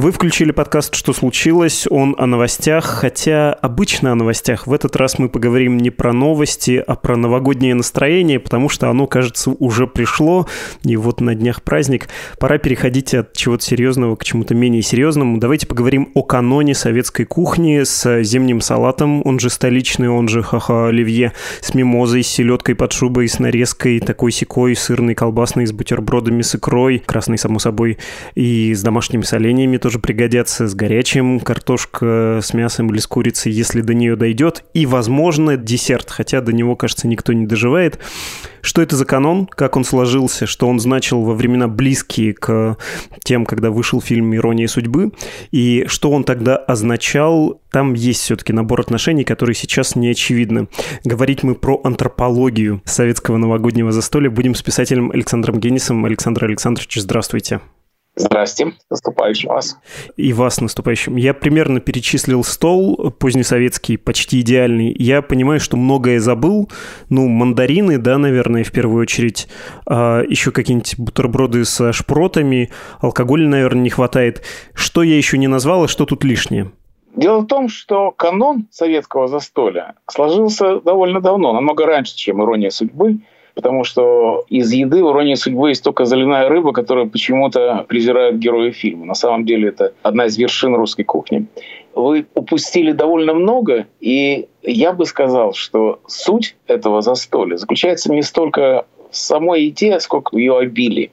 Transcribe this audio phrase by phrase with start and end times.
[0.00, 1.86] Вы включили подкаст «Что случилось?».
[1.90, 4.66] Он о новостях, хотя обычно о новостях.
[4.66, 9.06] В этот раз мы поговорим не про новости, а про новогоднее настроение, потому что оно,
[9.06, 10.48] кажется, уже пришло.
[10.84, 12.08] И вот на днях праздник.
[12.38, 15.36] Пора переходить от чего-то серьезного к чему-то менее серьезному.
[15.36, 20.86] Давайте поговорим о каноне советской кухни с зимним салатом, он же столичный, он же ха-ха
[20.86, 26.40] оливье, с мимозой, с селедкой под шубой, с нарезкой такой секой, сырной, колбасной, с бутербродами
[26.40, 27.98] с икрой, красной, само собой,
[28.34, 33.50] и с домашними соленьями тоже тоже пригодятся с горячим, картошка с мясом или с курицей,
[33.50, 37.98] если до нее дойдет, и, возможно, десерт, хотя до него, кажется, никто не доживает.
[38.62, 42.76] Что это за канон, как он сложился, что он значил во времена близкие к
[43.24, 45.10] тем, когда вышел фильм «Ирония судьбы»,
[45.50, 50.68] и что он тогда означал, там есть все-таки набор отношений, которые сейчас не очевидны.
[51.02, 56.04] Говорить мы про антропологию советского новогоднего застолья будем с писателем Александром Генисом.
[56.04, 57.60] Александр Александрович, здравствуйте.
[58.20, 59.78] Здрасте, наступающим вас.
[60.16, 61.16] И вас наступающим.
[61.16, 64.94] Я примерно перечислил стол позднесоветский, почти идеальный.
[64.98, 66.70] Я понимаю, что многое забыл.
[67.08, 69.48] Ну, мандарины, да, наверное, в первую очередь.
[69.86, 72.70] А еще какие-нибудь бутерброды со шпротами.
[73.00, 74.42] Алкоголя, наверное, не хватает.
[74.74, 76.72] Что я еще не назвал, и что тут лишнее?
[77.16, 83.18] Дело в том, что канон советского застолья сложился довольно давно, намного раньше, чем «Ирония судьбы»,
[83.54, 88.70] потому что из еды в «Иронии судьбы» есть только заливная рыба, которую почему-то презирают герои
[88.70, 89.06] фильма.
[89.06, 91.46] На самом деле это одна из вершин русской кухни.
[91.94, 98.86] Вы упустили довольно много, и я бы сказал, что суть этого застолья заключается не столько
[99.10, 101.10] в самой еде, сколько в ее обилии.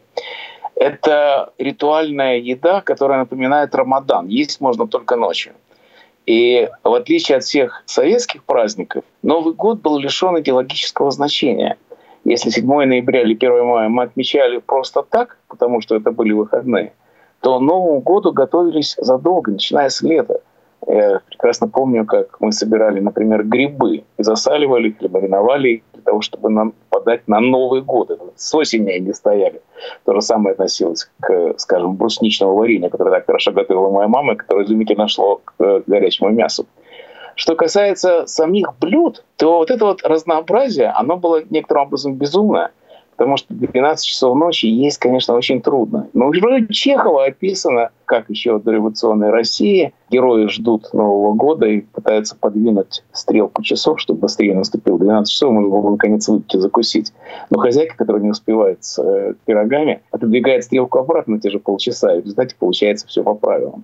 [0.75, 4.27] Это ритуальная еда, которая напоминает Рамадан.
[4.27, 5.53] Есть можно только ночью.
[6.27, 11.77] И в отличие от всех советских праздников, Новый год был лишен идеологического значения–
[12.31, 16.93] если 7 ноября или 1 мая мы отмечали просто так, потому что это были выходные,
[17.41, 20.41] то Новому году готовились задолго, начиная с лета.
[20.87, 26.01] Я прекрасно помню, как мы собирали, например, грибы и засаливали их или мариновали их для
[26.03, 28.11] того, чтобы нам подать на Новый год.
[28.11, 29.61] Это с осени они стояли.
[30.05, 34.65] То же самое относилось к, скажем, брусничному варенью, которое так хорошо готовила моя мама, которое
[34.65, 36.65] изумительно шло к горячему мясу.
[37.37, 42.71] Что касается самих блюд, то вот это вот разнообразие, оно было некоторым образом безумное,
[43.15, 46.09] потому что 12 часов ночи есть, конечно, очень трудно.
[46.13, 52.35] Но уже Чехова описано, как еще в дореволюционной России герои ждут Нового года и пытаются
[52.35, 57.13] подвинуть стрелку часов, чтобы быстрее наступил 12 часов, можно было наконец выйти закусить.
[57.51, 62.15] Но хозяйка, которая не успевает с э, пирогами, отодвигает стрелку обратно на те же полчаса,
[62.15, 63.83] и в результате получается все по правилам.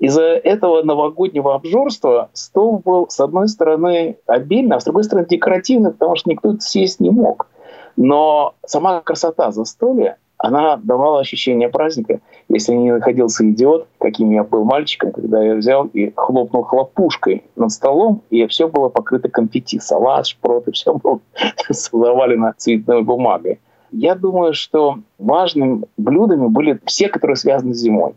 [0.00, 5.92] Из-за этого новогоднего обжорства стол был, с одной стороны, обильный, а с другой стороны, декоративный,
[5.92, 7.48] потому что никто это съесть не мог.
[7.96, 12.20] Но сама красота застолья, она давала ощущение праздника.
[12.48, 17.70] Если не находился идиот, каким я был мальчиком, когда я взял и хлопнул хлопушкой над
[17.70, 21.20] столом, и все было покрыто конфетти, салат, шпроты, все было
[21.68, 23.60] завалено цветной бумагой.
[23.92, 28.14] Я думаю, что важными блюдами были все, которые связаны с зимой.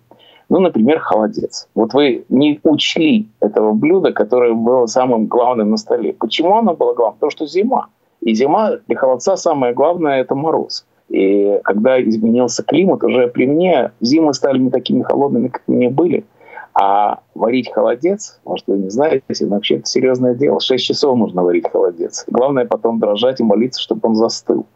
[0.53, 1.67] Ну, например, холодец.
[1.73, 6.13] Вот вы не учли этого блюда, которое было самым главным на столе.
[6.13, 7.15] Почему оно было главным?
[7.15, 7.87] Потому что зима.
[8.21, 10.85] И зима для холодца самое главное– это мороз.
[11.09, 16.23] И когда изменился климат, уже при мне зимы стали не такими холодными, как они были.
[16.75, 20.59] А варить холодец, может, вы не знаете, но вообще это серьезное дело.
[20.59, 22.25] Шесть часов нужно варить холодец.
[22.27, 24.67] Главное потом дрожать и молиться, чтобы он застыл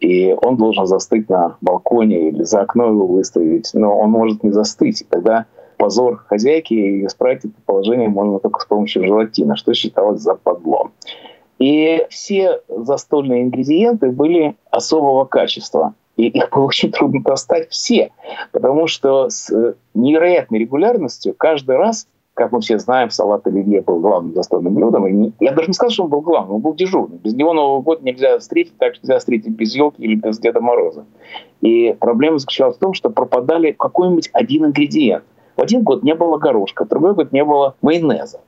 [0.00, 4.50] и он должен застыть на балконе или за окно его выставить, но он может не
[4.50, 5.46] застыть, и тогда
[5.78, 10.92] позор хозяйки, и исправить это положение можно только с помощью желатина, что считалось за подлом.
[11.58, 15.94] И все застольные ингредиенты были особого качества.
[16.16, 18.10] И их было очень трудно достать все,
[18.52, 19.52] потому что с
[19.94, 25.06] невероятной регулярностью каждый раз как мы все знаем, салат оливье был главным застольным блюдом.
[25.06, 27.18] И не, я даже не сказал, что он был главным, он был дежурным.
[27.18, 30.60] Без него Новый год нельзя встретить, так же нельзя встретить без елки или без Деда
[30.60, 31.06] Мороза.
[31.62, 35.24] И проблема заключалась в том, что пропадали какой-нибудь один ингредиент.
[35.56, 38.40] В один год не было горошка, в другой год не было майонеза.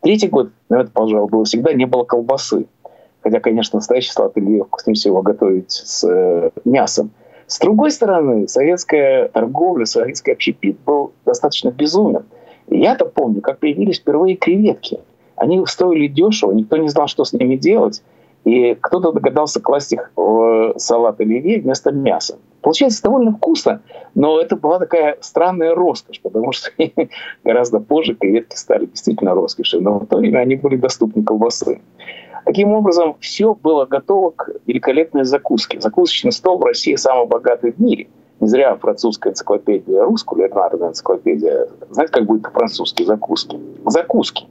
[0.00, 2.66] Третий год, ну это, пожалуй, было всегда, не было колбасы.
[3.20, 7.10] Хотя, конечно, настоящий салат оливье вкуснее всего готовить с э, мясом.
[7.48, 12.24] С другой стороны, советская торговля, советский общепит был достаточно безумен.
[12.68, 15.00] Я-то помню, как появились впервые креветки.
[15.36, 18.02] они стоили дешево, никто не знал, что с ними делать.
[18.44, 22.38] И кто-то догадался класть их в салат оливье вместо мяса.
[22.60, 23.82] Получается довольно вкусно,
[24.14, 26.70] но это была такая странная роскошь, потому что
[27.44, 31.80] гораздо позже креветки стали действительно роскошью, но в то время они были доступны колбасы.
[32.44, 35.80] Таким образом, все было готово к великолепной закуске.
[35.80, 38.06] Закусочный стол в России самый богатый в мире–
[38.40, 40.04] не зря французская энциклопедия,
[40.54, 43.58] народная энциклопедия, знаете, как будет по-французски закуски?
[43.86, 44.46] Закуски.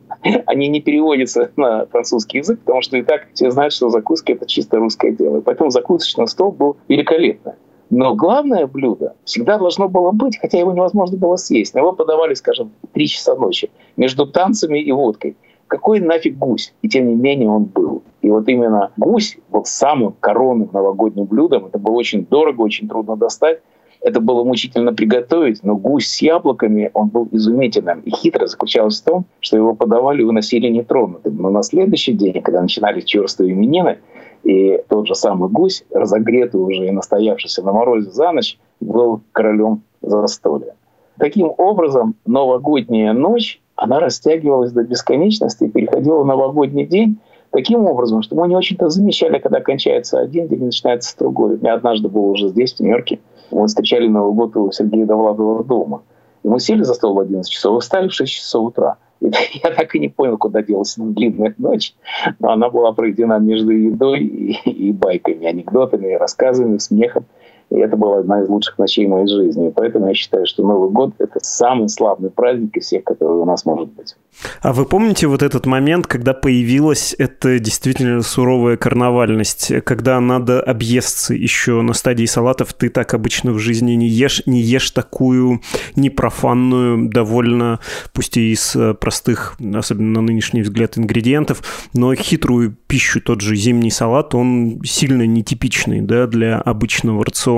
[0.46, 4.46] Они не переводятся на французский язык, потому что и так все знают, что закуски– это
[4.48, 5.42] чисто русское дело.
[5.42, 7.54] поэтому закусочный стол был великолепный.
[7.92, 11.76] Но главное блюдо всегда должно было быть, хотя его невозможно было съесть.
[11.76, 15.38] Но его подавали, скажем, 3 часа ночи между танцами и водкой.
[15.68, 16.74] Какой нафиг гусь?
[16.82, 18.02] И тем не менее он был.
[18.22, 21.68] И вот именно гусь был самым коронным новогодним блюдом.
[21.68, 23.62] Это было очень дорого, очень трудно достать.
[24.06, 28.02] Это было мучительно приготовить, но гусь с яблоками, он был изумительным.
[28.02, 31.38] И хитро заключалось в том, что его подавали и выносили нетронутым.
[31.38, 33.98] Но на следующий день, когда начинались черствые именины,
[34.44, 39.82] и тот же самый гусь, разогретый уже и настоявшийся на морозе за ночь, был королем
[40.04, 40.76] застолья.
[41.18, 47.18] Таким образом, новогодняя ночь, она растягивалась до бесконечности и переходила в новогодний день,
[47.50, 51.58] таким образом, что мы не очень-то замечали, когда кончается один день и начинается другой.
[51.64, 53.20] Я однажды был уже здесь, в Нью-Йорке,
[53.52, 56.04] мы встречали Новый год у Сергея Довладова дома.
[56.44, 58.98] И мы сели за стол в 11 часов встали в 6 часов утра.
[59.20, 59.32] И
[59.64, 61.96] я так и не понял, куда делась длинная ночь.
[62.40, 67.26] Но она была проведена между едой и, и байками, анекдотами, рассказами, смехом.
[67.72, 69.70] И это была одна из лучших ночей моей жизни.
[69.70, 73.46] И поэтому я считаю, что Новый год– это самый славный праздник из всех, которые у
[73.46, 74.16] нас может быть.
[74.62, 81.34] А вы помните вот этот момент, когда появилась эта действительно суровая карнавальность, когда надо объесться
[81.34, 85.62] еще на стадии салатов, ты так обычно в жизни не ешь, не ешь такую
[85.96, 87.80] непрофанную, довольно,
[88.14, 93.56] пусть и из э, простых, особенно на нынешний взгляд, ингредиентов, но хитрую пищу, тот же
[93.56, 97.55] зимний салат, он сильно нетипичный да, для обычного рациона.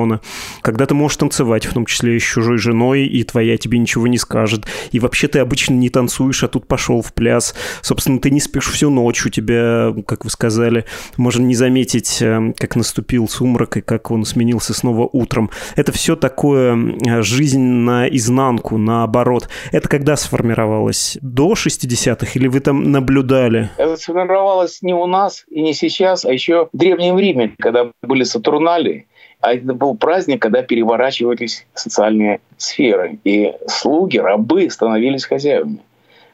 [0.61, 4.07] Когда ты можешь танцевать, в том числе и с чужой женой, и твоя тебе ничего
[4.07, 7.55] не скажет, и вообще ты обычно не танцуешь, а тут пошел в пляс.
[7.81, 10.85] Собственно, ты не спишь всю ночь, у тебя, как вы сказали,
[11.17, 15.49] можно не заметить, э, как наступил сумрак и как он сменился снова утром.
[15.75, 19.49] Это все такое э, жизнь наизнанку, наоборот.
[19.71, 21.17] Это когда сформировалось?
[21.21, 23.69] До 60-х или вы там наблюдали?
[23.77, 28.23] Это сформировалось не у нас и не сейчас, а еще в Древнем Риме, когда были
[28.23, 29.07] Сатурнали.
[29.39, 33.19] А это был праздник, когда переворачивались социальные сферы.
[33.24, 35.80] И слуги, рабы становились хозяевами.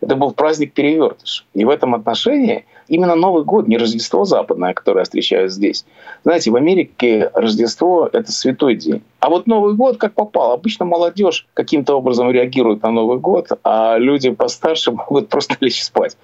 [0.04, 1.46] Это был праздник перевертыш.
[1.54, 5.86] И в этом отношении именно Новый год, не Рождество западное, которое я встречаю здесь.
[6.24, 9.02] Знаете, в Америке Рождество– это святой день.
[9.20, 10.52] А вот Новый год как попал.
[10.52, 16.18] Обычно молодежь каким-то образом реагирует на Новый год, а люди постарше могут просто лечь спать.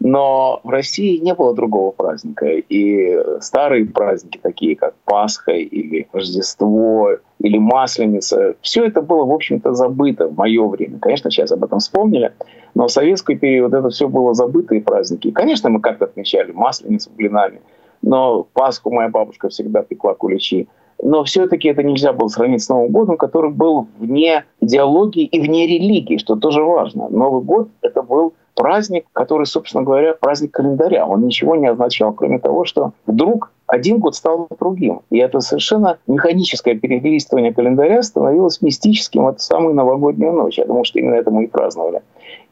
[0.00, 2.46] Но в России не было другого праздника.
[2.46, 7.10] И старые праздники, такие как Пасха или Рождество,
[7.40, 10.98] или Масленица, все это было, в общем-то, забыто в мое время.
[10.98, 12.32] Конечно, сейчас об этом вспомнили,
[12.74, 15.28] но в советский период это все было забытые праздники.
[15.28, 17.60] И, конечно, мы как-то отмечали Масленицу блинами,
[18.02, 20.68] но Пасху моя бабушка всегда пекла куличи.
[21.02, 25.66] Но все-таки это нельзя было сравнить с Новым годом, который был вне идеологии и вне
[25.66, 27.08] религии, что тоже важно.
[27.08, 31.06] Новый год– это был праздник, который, собственно говоря, праздник календаря.
[31.06, 35.02] Он ничего не означал, кроме того, что вдруг один год стал другим.
[35.10, 40.60] И это совершенно механическое перелистывание календаря становилось мистическим от самой новогодней ночи.
[40.60, 42.02] Я думаю, что именно это мы и праздновали.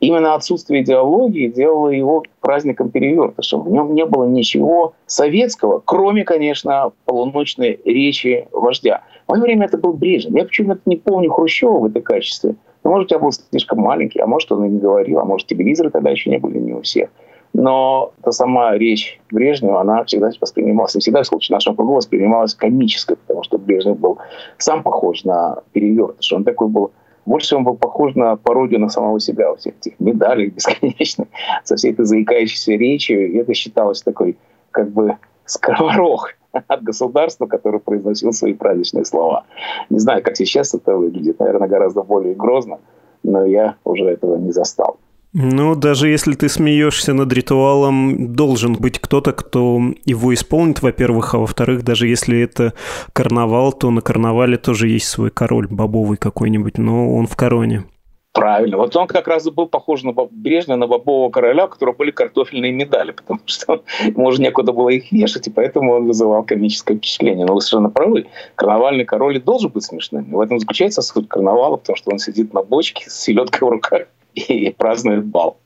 [0.01, 3.63] Именно отсутствие идеологии делало его праздником перевертышем.
[3.63, 9.03] В нем не было ничего советского, кроме, конечно, полуночной речи вождя.
[9.27, 10.35] В мое время это был Брежнев.
[10.35, 12.57] Я почему-то не помню Хрущева в этом качестве.
[12.85, 15.91] Ну, может, я был слишком маленький, а может, он и не говорил, а может, телевизоры
[15.91, 17.11] тогда еще не были не у всех.
[17.53, 22.55] Но эта сама речь Брежнева, она всегда воспринималась, не всегда в случае нашего круга воспринималась
[22.55, 24.19] комической, потому что Брежнев был
[24.57, 26.33] сам похож на перевертыш.
[26.33, 26.93] Он такой был
[27.25, 31.29] больше он был похож на пародию на самого себя, во всех этих медалях бесконечных,
[31.63, 33.31] со всей этой заикающейся речью.
[33.33, 34.37] И это считалось такой,
[34.71, 36.31] как бы, сковорох
[36.69, 39.45] от государства, который произносил свои праздничные слова.
[39.91, 42.79] Не знаю, как сейчас это выглядит, наверное, гораздо более грозно,
[43.23, 44.99] но я уже этого не застал.
[45.35, 51.39] Ну, даже если ты смеешься над ритуалом, должен быть кто-то, кто его исполнит, во-первых, а
[51.39, 52.75] во-вторых, даже если это
[53.15, 57.85] карнавал, то на карнавале тоже есть свой король бобовый какой-нибудь, но он в короне.
[58.33, 58.79] Правильно.
[58.79, 62.11] Вот он как раз и был похож на Брежнева, на бобового короля, у которого были
[62.11, 66.97] картофельные медали, потому что ему уже некуда было их вешать, и поэтому он вызывал комическое
[66.97, 67.45] впечатление.
[67.45, 70.31] Но вы совершенно правы, карнавальный король должен быть смешным.
[70.33, 74.03] В этом заключается суть карнавала, потому что он сидит на бочке с селедкой в руках
[74.35, 75.59] и празднует бал.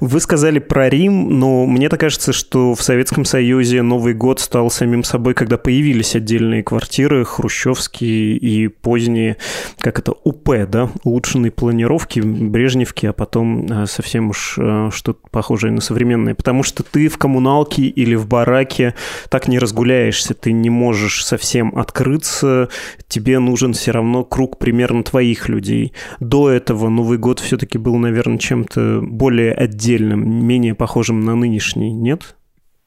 [0.00, 4.70] Вы сказали про Рим, но мне так кажется, что в Советском Союзе Новый год стал
[4.70, 9.38] самим собой, когда появились отдельные квартиры, хрущевские и поздние,
[9.78, 15.72] как это, УП, да, улучшенные планировки, брежневки, а потом э, совсем уж э, что-то похожее
[15.72, 16.34] на современное.
[16.34, 18.94] Потому что ты в коммуналке или в бараке
[19.30, 22.68] так не разгуляешься, ты не можешь совсем открыться,
[23.08, 25.92] тебе нужен все равно круг примерно твоих людей.
[26.20, 32.36] До этого Новый год все-таки был, наверное, чем-то более отдельным, менее похожим на нынешний, нет?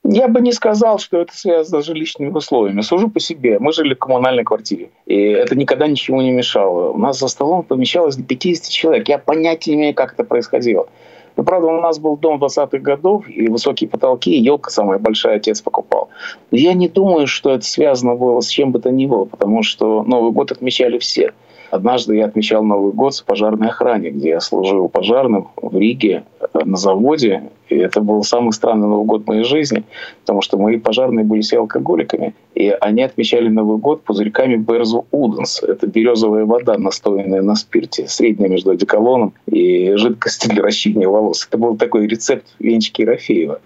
[0.08, 2.82] Я бы не сказал, что это связано с жилищными условиями.
[2.82, 3.58] Сужу по себе.
[3.58, 4.92] Мы жили в коммунальной квартире.
[5.08, 6.92] И это никогда ничего не мешало.
[6.92, 9.10] У нас за столом помещалось до 50 человек.
[9.10, 10.88] Я понятия не имею, как это происходило.
[11.36, 15.38] Но, правда, у нас был дом 20-х годов, и высокие потолки, и елка самая большая
[15.38, 16.10] отец покупал.
[16.52, 20.04] Я не думаю, что это связано было с чем бы то ни было, потому что
[20.04, 21.34] Новый год отмечали все.
[21.76, 26.60] Однажды я отмечал Новый год в пожарной охране, где я служил пожарным в Риге э,
[26.64, 27.44] на заводе.
[27.68, 29.84] И это был самый странный Новый год в моей жизни,
[30.22, 32.34] потому что мои пожарные были все алкоголиками.
[32.54, 35.62] И они отмечали Новый год пузырьками Берзу Уденс.
[35.64, 41.46] Это березовая вода, настоянная на спирте, средняя между одеколоном и жидкостью для ращения волос.
[41.46, 43.60] Это был такой рецепт Венчики Ерофеева.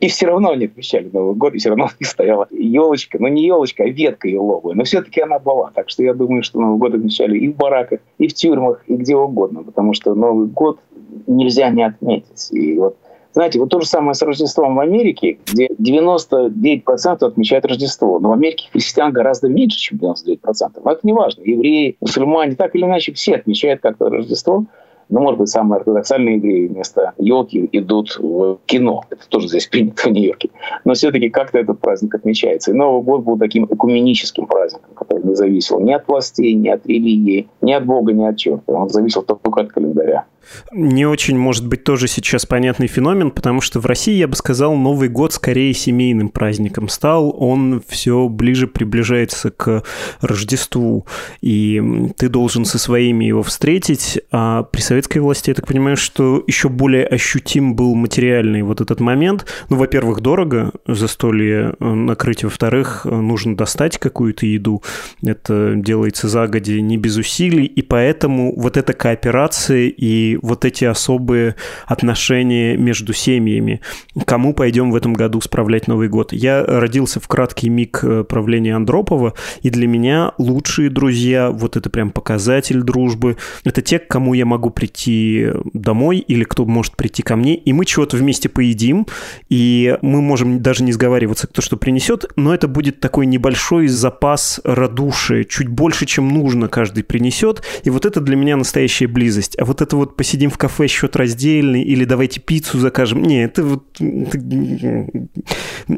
[0.00, 3.18] И все равно они отмечали Новый год, и все равно у стояла елочка.
[3.20, 4.74] Ну, не елочка, а ветка еловая.
[4.74, 5.70] Но все-таки она была.
[5.74, 8.96] Так что я думаю, что Новый год отмечали и в бараках, и в тюрьмах, и
[8.96, 9.62] где угодно.
[9.62, 10.80] Потому что Новый год
[11.26, 12.48] нельзя не отметить.
[12.52, 12.96] И вот
[13.38, 18.18] знаете, вот то же самое с Рождеством в Америке, где 99% отмечают Рождество.
[18.18, 20.80] Но в Америке христиан гораздо меньше, чем 99%.
[20.82, 21.42] Но это не важно.
[21.42, 24.64] Евреи, мусульмане, так или иначе, все отмечают как-то Рождество.
[25.08, 29.04] Ну, может быть, самые ортодоксальные евреи вместо елки идут в кино.
[29.10, 30.50] Это тоже здесь принято в Нью-Йорке.
[30.84, 32.70] Но все-таки как-то этот праздник отмечается.
[32.70, 36.86] И Новый год был таким экуменическим праздником, который не зависел ни от властей, ни от
[36.86, 38.72] религии, ни от Бога, ни от черта.
[38.72, 40.26] Он зависел только от календаря.
[40.72, 44.76] Не очень, может быть, тоже сейчас понятный феномен, потому что в России, я бы сказал,
[44.76, 47.34] Новый год скорее семейным праздником стал.
[47.38, 49.82] Он все ближе приближается к
[50.20, 51.06] Рождеству,
[51.40, 54.20] и ты должен со своими его встретить.
[54.30, 59.00] А при советской власти, я так понимаю, что еще более ощутим был материальный вот этот
[59.00, 59.46] момент.
[59.68, 64.82] Ну, во-первых, дорого застолье э, накрыть, во-вторых, нужно достать какую-то еду.
[65.24, 71.56] Это делается загоди не без усилий, и поэтому вот эта кооперация и вот эти особые
[71.86, 73.80] отношения между семьями.
[74.24, 76.32] Кому пойдем в этом году справлять Новый год?
[76.32, 81.90] Я родился в краткий миг э, правления Андропова, и для меня лучшие друзья, вот это
[81.90, 87.22] прям показатель дружбы, это те, к кому я могу прийти домой или кто может прийти
[87.22, 89.06] ко мне, и мы чего-то вместе поедим,
[89.48, 94.60] и мы можем даже не сговариваться, кто что принесет, но это будет такой небольшой запас
[94.64, 99.58] радушия, чуть больше, чем нужно каждый принесет, и вот это для меня настоящая близость.
[99.58, 103.22] А вот это вот посидим в кафе, счет раздельный, или давайте пиццу закажем.
[103.22, 103.84] Не, это вот...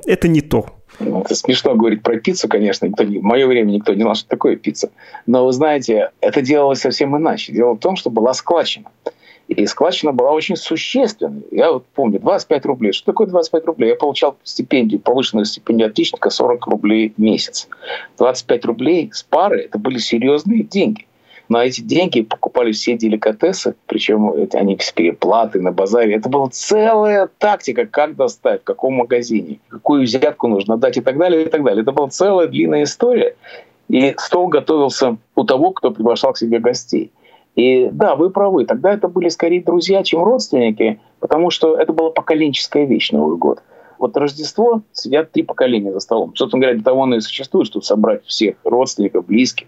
[0.07, 0.67] Это, не то.
[1.01, 2.87] Ну, это смешно говорить про пиццу, конечно.
[2.87, 4.93] Никто не, в мое время никто не знал, что такое пицца.
[5.27, 7.53] Но вы знаете, это делалось совсем иначе.
[7.53, 8.93] Дело в том, что была складчина.
[9.49, 11.43] И складчина была очень существенной.
[11.51, 12.93] Я вот помню, 25 рублей.
[12.93, 13.89] Что такое 25 рублей?
[13.89, 17.67] Я получал стипендию, повышенную стипендию отличника 40 рублей в месяц.
[18.19, 21.07] 25 рублей с пары– это были серьезные деньги.
[21.51, 26.15] На эти деньги покупали все деликатесы, причем они с переплаты на базаре.
[26.15, 31.19] Это была целая тактика, как достать, в каком магазине, какую взятку нужно дать и так
[31.19, 31.83] далее, и так далее.
[31.83, 33.35] Это была целая длинная история.
[33.89, 37.11] И стол готовился у того, кто приглашал к себе гостей.
[37.57, 42.11] И да, вы правы, тогда это были скорее друзья, чем родственники, потому что это была
[42.11, 43.61] поколенческая вещь Новый год.
[43.99, 46.33] Вот Рождество сидят три поколения за столом.
[46.37, 49.67] Собственно говоря, для того оно и существует, чтобы собрать всех родственников, близких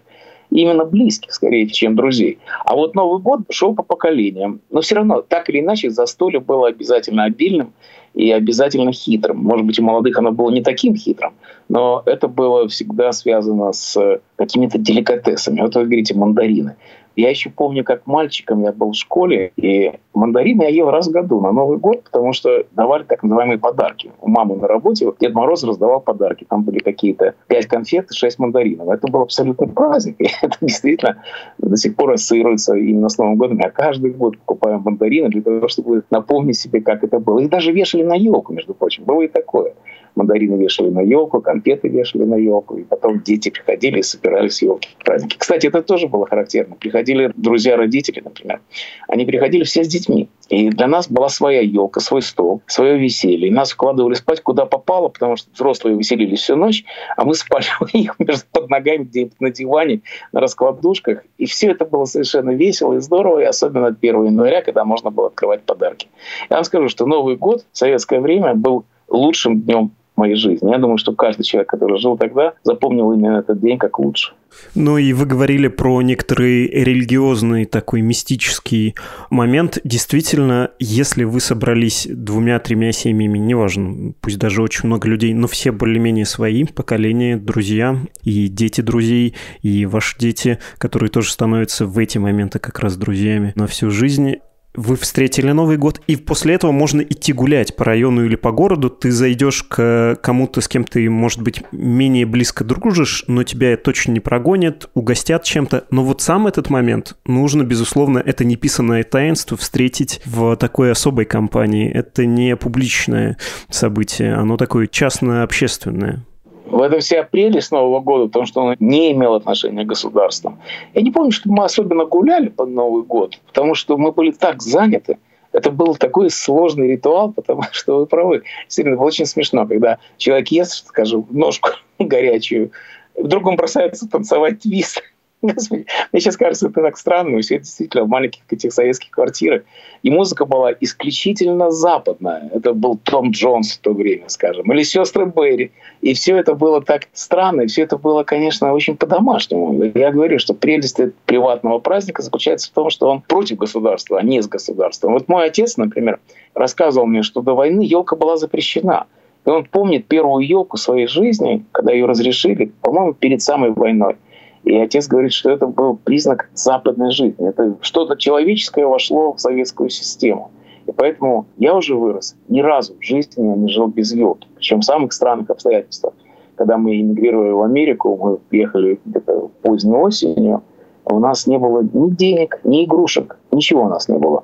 [0.49, 2.39] именно близких, скорее, чем друзей.
[2.65, 4.61] А вот Новый год шел по поколениям.
[4.69, 7.73] Но все равно, так или иначе, застолье было обязательно обильным
[8.13, 9.37] и обязательно хитрым.
[9.37, 11.33] Может быть, у молодых оно было не таким хитрым,
[11.69, 15.61] но это было всегда связано с какими-то деликатесами.
[15.61, 16.75] Вот вы говорите мандарины.
[17.15, 21.11] Я еще помню, как мальчиком я был в школе, и мандарины я ел раз в
[21.11, 24.11] году на Новый год, потому что давали так называемые подарки.
[24.21, 26.45] У мамы на работе вот Дед Мороз раздавал подарки.
[26.49, 28.89] Там были какие-то пять конфет и шесть мандаринов.
[28.89, 30.15] Это был абсолютный праздник.
[30.19, 31.23] И это действительно
[31.59, 33.59] до сих пор ассоциируется именно с Новым годом.
[33.59, 37.39] Я каждый год покупаю мандарины для того, чтобы напомнить себе, как это было.
[37.39, 39.03] И даже вешали на елку, между прочим.
[39.03, 39.73] Было и такое.
[40.15, 44.89] Мандарины вешали на елку, конфеты вешали на елку, и потом дети приходили и собирались елки
[45.03, 45.37] праздники.
[45.37, 46.75] Кстати, это тоже было характерно.
[46.75, 48.61] Приходили друзья родители, например.
[49.07, 50.29] Они приходили все с детьми.
[50.49, 53.47] И для нас была своя елка, свой стол, свое веселье.
[53.47, 56.83] И нас вкладывали спать куда попало, потому что взрослые веселились всю ночь,
[57.15, 60.01] а мы спали у них между под ногами где-нибудь на диване,
[60.31, 61.23] на раскладушках.
[61.37, 65.27] И все это было совершенно весело и здорово, и особенно 1 января, когда можно было
[65.27, 66.07] открывать подарки.
[66.49, 70.71] Я вам скажу, что Новый год в советское время был лучшим днем моей жизни.
[70.71, 74.33] Я думаю, что каждый человек, который жил тогда, запомнил именно этот день как лучше.
[74.75, 78.95] Ну и вы говорили про некоторый религиозный такой мистический
[79.29, 79.79] момент.
[79.83, 86.25] Действительно, если вы собрались двумя-тремя семьями, неважно, пусть даже очень много людей, но все более-менее
[86.25, 92.59] свои, поколения, друзья и дети друзей, и ваши дети, которые тоже становятся в эти моменты
[92.59, 94.35] как раз друзьями на всю жизнь,
[94.75, 98.89] вы встретили Новый год, и после этого можно идти гулять по району или по городу.
[98.89, 104.11] Ты зайдешь к кому-то, с кем ты, может быть, менее близко дружишь, но тебя точно
[104.13, 105.85] не прогонят, угостят чем-то.
[105.91, 111.91] Но вот сам этот момент нужно, безусловно, это неписанное таинство встретить в такой особой компании.
[111.91, 113.37] Это не публичное
[113.69, 116.25] событие, оно такое частно-общественное.
[116.73, 120.57] В этом вся прелесть Нового года, потому что он не имел отношения к государству.
[120.95, 124.63] Я не помню, что мы особенно гуляли под Новый год, потому что мы были так
[124.63, 125.19] заняты.
[125.51, 128.41] Это был такой сложный ритуал, потому что вы правы.
[128.63, 132.71] Действительно, было очень смешно, когда человек ест, скажем, ножку горячую,
[133.15, 135.03] вдруг он бросается танцевать твист.
[135.43, 135.55] Мне
[136.19, 137.39] сейчас кажется, это так странно.
[137.41, 139.63] Все это действительно в маленьких этих советских квартирах.
[140.01, 142.49] И музыка была исключительно западная.
[142.53, 145.71] Это был Том Джонс в то время, скажем, или сестры Берри.
[146.01, 149.91] И все это было так странно, и все это было, конечно, очень по-домашнему.
[149.93, 154.41] Я говорю, что прелесть приватного праздника заключается в том, что он против государства, а не
[154.41, 155.13] с государством.
[155.13, 156.19] Вот мой отец, например,
[156.53, 159.07] рассказывал мне, что до войны елка была запрещена.
[159.45, 164.15] И он помнит первую елку своей жизни, когда ее разрешили, по-моему, перед самой войной.
[164.63, 167.47] И отец говорит, что это был признак западной жизни.
[167.47, 170.51] Это что-то человеческое вошло в советскую систему.
[170.85, 172.35] И поэтому я уже вырос.
[172.47, 174.47] Ни разу в жизни я не жил без елки.
[174.55, 176.13] Причем в самых странных обстоятельствах.
[176.55, 180.61] Когда мы эмигрировали в Америку, мы приехали где-то поздней осенью,
[181.05, 184.43] у нас не было ни денег, ни игрушек, ничего у нас не было.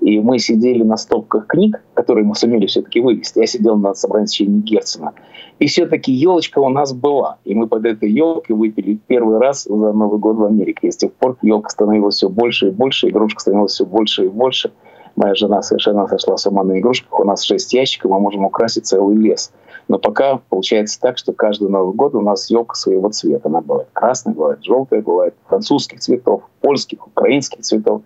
[0.00, 3.38] И мы сидели на стопках книг, которые мы сумели все-таки вывести.
[3.38, 5.12] Я сидел на собрании сочинений Герцена.
[5.58, 7.36] И все-таки елочка у нас была.
[7.44, 10.88] И мы под этой елкой выпили первый раз за Новый год в Америке.
[10.88, 14.28] И с тех пор елка становилась все больше и больше, игрушек становилась все больше и
[14.28, 14.72] больше.
[15.16, 17.20] Моя жена совершенно сошла с ума на игрушках.
[17.20, 19.52] У нас шесть ящиков, мы можем украсить целый лес.
[19.88, 23.48] Но пока получается так, что каждый Новый год у нас елка своего цвета.
[23.48, 28.02] Она бывает красная, бывает желтая, бывает французских цветов, польских, украинских цветов.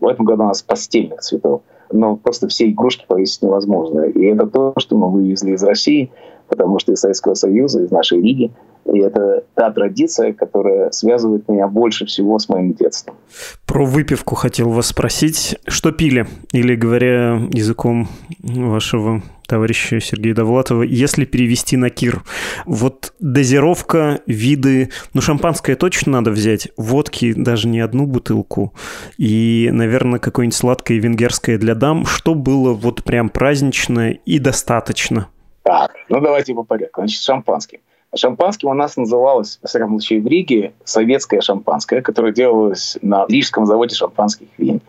[0.00, 1.62] В этом году у нас постельных цветов.
[1.90, 4.02] Но просто все игрушки повесить невозможно.
[4.02, 6.10] И это то, что мы вывезли из России,
[6.48, 8.52] потому что из Советского Союза, из нашей лиги.
[8.92, 13.16] И это та традиция, которая связывает меня больше всего с моим детством.
[13.66, 15.58] Про выпивку хотел вас спросить.
[15.66, 16.26] Что пили?
[16.52, 22.22] Или, говоря языком вашего товарища Сергея Довлатова, если перевести на кир.
[22.66, 28.74] Вот дозировка, виды, ну шампанское точно надо взять, водки даже не одну бутылку,
[29.16, 35.28] и, наверное, какое-нибудь сладкое венгерское для дам, что было вот прям праздничное и достаточно.
[35.62, 37.00] Так, ну давайте по порядку.
[37.00, 37.80] Значит, шампанским.
[38.16, 43.66] Шампанским у нас называлось, во всяком случае, в Риге советское шампанское, которое делалось на Рижском
[43.66, 44.80] заводе шампанских вин.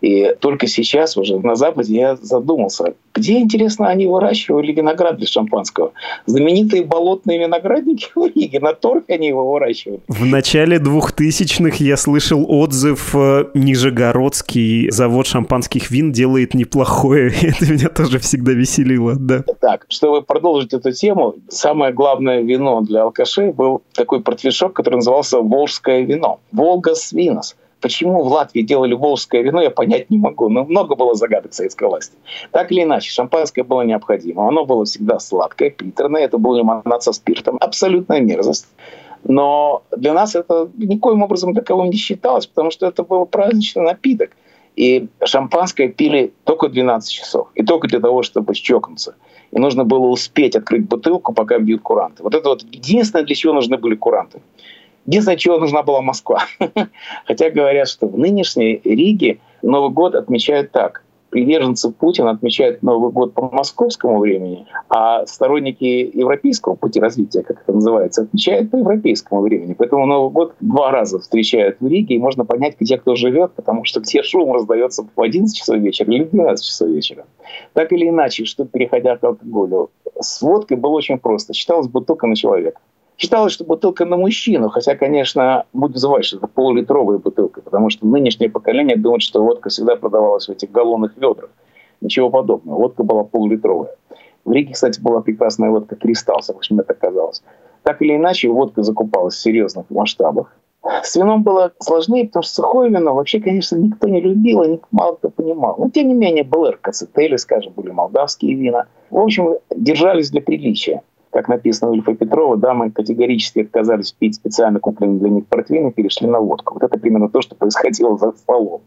[0.00, 5.92] И только сейчас уже на Западе я задумался, где, интересно, они выращивали виноград для шампанского?
[6.26, 10.00] Знаменитые болотные виноградники в Риге, на торфе они его выращивали.
[10.08, 17.32] В начале 2000-х я слышал отзыв э, Нижегородский завод шампанских вин делает неплохое.
[17.42, 19.44] Это меня тоже всегда веселило, да.
[19.60, 25.40] Так, чтобы продолжить эту тему, самое главное вино для алкашей был такой портвишок, который назывался
[25.40, 26.40] «Волжское вино».
[26.52, 27.56] «Волга Свинос».
[27.80, 30.48] Почему в Латвии делали волжское вино, я понять не могу.
[30.48, 32.16] Но много было загадок советской власти.
[32.50, 34.48] Так или иначе, шампанское было необходимо.
[34.48, 36.22] Оно было всегда сладкое, приторное.
[36.22, 37.58] Это был лимонад со спиртом.
[37.60, 38.68] Абсолютная мерзость.
[39.22, 44.30] Но для нас это никоим образом таковым не считалось, потому что это был праздничный напиток.
[44.76, 47.48] И шампанское пили только 12 часов.
[47.54, 49.14] И только для того, чтобы щекнуться.
[49.54, 52.24] И нужно было успеть открыть бутылку, пока бьют куранты.
[52.24, 54.42] Вот это вот единственное, для чего нужны были куранты.
[55.06, 56.42] Единственное, чего нужна была Москва.
[57.26, 61.03] Хотя говорят, что в нынешней Риге Новый год отмечают так.
[61.34, 67.72] Приверженцы Путина отмечают Новый год по московскому времени, а сторонники европейского пути развития, как это
[67.72, 69.74] называется, отмечают по европейскому времени.
[69.74, 73.84] Поэтому Новый год два раза встречают в Риге, и можно понять, где кто живет, потому
[73.84, 77.26] что где шум раздается в 11 часов вечера или в 12 часов вечера.
[77.72, 81.52] Так или иначе, что переходя к алкоголю, с водкой было очень просто.
[81.52, 82.78] Считалось бутылка на человека.
[83.16, 88.06] Считалось, что бутылка на мужчину, хотя, конечно, будет забывать, что это полулитровая бутылка, потому что
[88.06, 91.50] нынешнее поколение думает, что водка всегда продавалась в этих галлонных ведрах.
[92.00, 92.76] Ничего подобного.
[92.76, 93.94] Водка была полулитровая.
[94.44, 97.42] В Риге, кстати, была прекрасная водка «Кристалл», в общем, это казалось.
[97.82, 100.54] Так или иначе, водка закупалась в серьезных масштабах.
[101.02, 105.14] С вином было сложнее, потому что сухое вино вообще, конечно, никто не любил и мало
[105.14, 105.76] кто понимал.
[105.78, 108.86] Но, тем не менее, был РКЦТели, скажем, были молдавские вина.
[109.08, 111.02] В общем, держались для приличия
[111.34, 115.92] как написано у Ильфа Петрова, дамы категорически отказались пить специально купленный для них портвейн и
[115.92, 116.74] перешли на водку.
[116.74, 118.82] Вот это примерно то, что происходило за столом.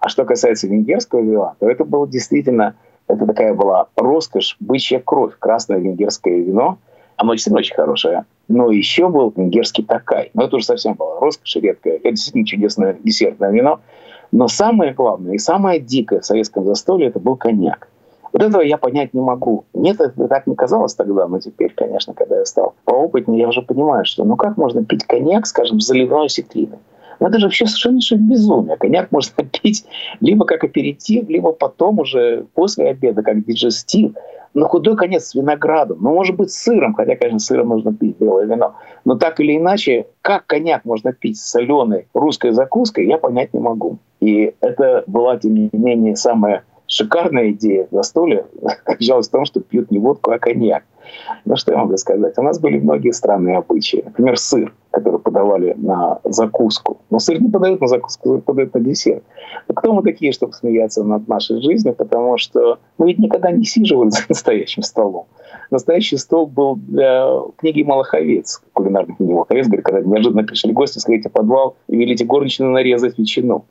[0.00, 2.76] А что касается венгерского вина, то это было действительно,
[3.08, 6.78] это такая была роскошь, бычья кровь, красное венгерское вино.
[7.16, 8.24] Оно действительно очень хорошее.
[8.48, 10.30] Но еще был венгерский такай.
[10.32, 11.96] Но это уже совсем было роскошь редкая.
[11.96, 13.80] Это действительно чудесное десертное вино.
[14.30, 17.88] Но самое главное и самое дикое в советском застолье это был коньяк.
[18.32, 19.64] Вот этого я понять не могу.
[19.74, 23.62] Мне это так не казалось тогда, но теперь, конечно, когда я стал поопытнее, я уже
[23.62, 26.78] понимаю, что ну как можно пить коньяк, скажем, в заливной осетрины?
[27.20, 28.76] Ну это же вообще совершеннейшее безумие.
[28.76, 29.84] Коньяк можно пить
[30.20, 34.12] либо как аперитив, либо потом уже после обеда, как диджестив.
[34.54, 38.18] На худой конец с виноградом, ну, может быть, с сыром, хотя, конечно, сыром нужно пить
[38.18, 38.74] белое вино.
[39.06, 43.60] Но так или иначе, как коньяк можно пить с соленой русской закуской, я понять не
[43.60, 43.98] могу.
[44.20, 49.90] И это была, тем не менее, самая шикарная идея застолья заключалась в том, что пьют
[49.90, 50.84] не водку, а коньяк.
[51.44, 52.38] Ну, что я могу сказать?
[52.38, 54.02] У нас были многие странные обычаи.
[54.04, 57.00] Например, сыр, который подавали на закуску.
[57.10, 59.24] Но сыр не подают на закуску, сыр подают на десерт.
[59.68, 61.94] Но кто мы такие, чтобы смеяться над нашей жизнью?
[61.94, 65.26] Потому что мы ведь никогда не сиживали за настоящим столом.
[65.70, 67.26] Настоящий стол был для
[67.56, 72.24] книги «Малаховец», кулинарной книги «Малаховец», говорит, когда неожиданно пришли гости, сходите в подвал и велите
[72.24, 73.64] горничную нарезать ветчину.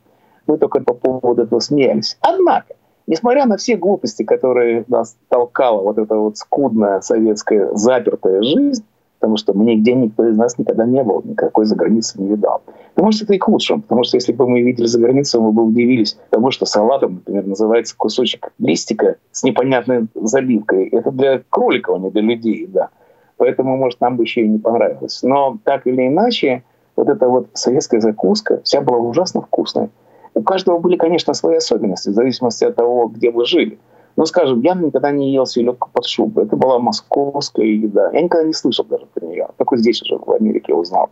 [0.47, 2.17] Мы только по поводу этого смеялись.
[2.21, 2.73] Однако,
[3.07, 8.83] Несмотря на все глупости, которые нас толкала вот эта вот скудная советская запертая жизнь,
[9.21, 12.63] потому что мы нигде никто из нас никогда не был, никакой за границей не видал.
[12.95, 15.51] Но может это и к лучшему, потому что если бы мы видели за границей, мы
[15.51, 20.87] бы удивились тому, что салатом, например, называется кусочек листика с непонятной заливкой.
[20.89, 22.89] Это для кроликов, а не для людей, да.
[23.37, 25.21] Поэтому, может, нам бы еще и не понравилось.
[25.21, 26.63] Но так или иначе,
[26.95, 29.89] вот эта вот советская закуска вся была ужасно вкусная.
[30.33, 33.79] У каждого были, конечно, свои особенности, в зависимости от того, где вы жили.
[34.15, 36.45] Ну, скажем, я никогда не ел селедку под шубой.
[36.45, 38.11] Это была московская еда.
[38.11, 39.47] Я никогда не слышал даже про нее.
[39.57, 41.09] Только здесь уже, в Америке, узнал.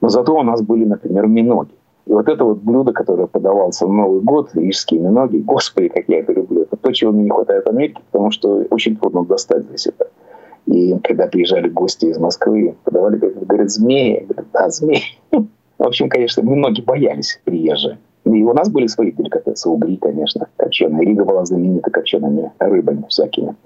[0.00, 1.72] Но зато у нас были, например, миноги.
[2.06, 6.20] И вот это вот блюдо, которое подавался в Новый год, рижские миноги, господи, как я
[6.20, 6.62] это люблю.
[6.62, 10.08] Это то, чего мне не хватает в Америке, потому что очень трудно достать здесь это.
[10.64, 14.24] И когда приезжали гости из Москвы, подавали, говорят, змеи.
[14.26, 15.02] Говорят, да, змеи.
[15.78, 17.98] В общем, конечно, многие боялись приезжие.
[18.34, 21.04] И у нас были свои деликатесы, угри, конечно, копченые.
[21.04, 23.56] Рига была знаменита копчеными рыбами всякими.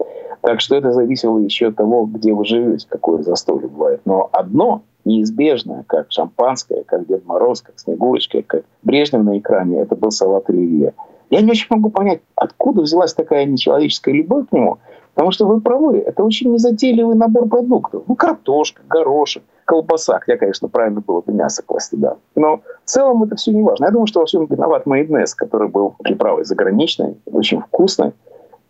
[0.41, 4.01] Так что это зависело еще от того, где вы живете, какое застолье бывает.
[4.05, 9.95] Но одно неизбежное, как шампанское, как Дед Мороз, как Снегурочка, как Брежнев на экране, это
[9.95, 10.93] был салат оливье.
[11.29, 14.77] Я не очень могу понять, откуда взялась такая нечеловеческая любовь к нему,
[15.13, 18.03] потому что вы правы, это очень незатейливый набор продуктов.
[18.07, 22.17] Ну, картошка, горошек, колбаса, хотя, конечно, правильно было бы мясо класть туда.
[22.35, 23.85] Но в целом это все не важно.
[23.85, 28.13] Я думаю, что во всем виноват майонез, который был приправой заграничной, очень вкусной.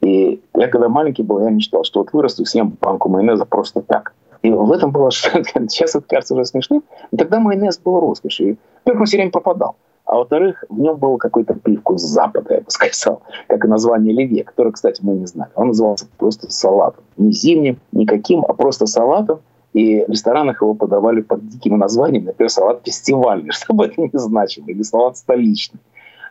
[0.01, 3.81] И я когда маленький был, я мечтал, что вот вырасту и съем банку майонеза просто
[3.81, 4.13] так.
[4.41, 5.29] И в этом было что
[5.69, 6.83] Сейчас это кажется уже смешным.
[7.11, 8.57] Но тогда майонез был роскошью.
[8.83, 9.75] Во-первых, он все время пропадал.
[10.05, 14.43] А во-вторых, в нем был какой-то привкус Запада, я бы сказал, как и название Оливье,
[14.43, 15.49] которое, кстати, мы не знали.
[15.55, 17.05] Он назывался просто салатом.
[17.15, 19.39] Не зимним, никаким, а просто салатом–
[19.73, 24.09] и в ресторанах его подавали под диким названием, например, салат фестивальный, что бы это ни
[24.13, 25.79] значило, или салат столичный.